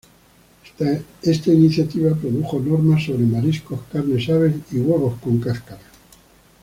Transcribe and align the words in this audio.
Esta 1.21 1.53
iniciativa 1.53 2.15
produjo 2.15 2.59
normas 2.59 3.03
sobre 3.05 3.23
mariscos, 3.23 3.81
carnes, 3.93 4.27
aves 4.29 4.55
y 4.71 4.79
huevos 4.79 5.13
con 5.21 5.39
cáscara. 5.39 5.79